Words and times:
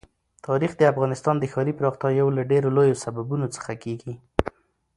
تاریخ 0.47 0.71
د 0.77 0.81
افغانستان 0.93 1.35
د 1.39 1.43
ښاري 1.51 1.73
پراختیا 1.79 2.09
یو 2.19 2.27
له 2.37 2.43
ډېرو 2.51 2.69
لویو 2.77 3.01
سببونو 3.03 3.47
څخه 3.55 3.71
کېږي. 3.83 4.13